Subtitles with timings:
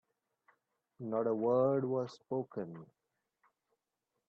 [0.99, 2.87] Not a word was spoken.